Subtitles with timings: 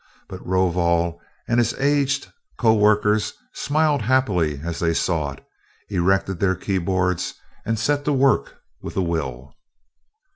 [0.27, 5.43] But Rovol and his aged co workers smiled happily as they saw it,
[5.89, 7.35] erected their keyboards,
[7.67, 9.53] and set to work with a will.